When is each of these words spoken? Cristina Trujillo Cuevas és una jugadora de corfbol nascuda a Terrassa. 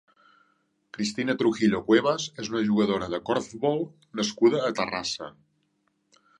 Cristina 0.97 1.35
Trujillo 1.41 1.81
Cuevas 1.89 2.25
és 2.45 2.49
una 2.53 2.63
jugadora 2.71 3.11
de 3.17 3.21
corfbol 3.29 3.87
nascuda 4.23 4.65
a 4.71 4.75
Terrassa. 4.83 5.33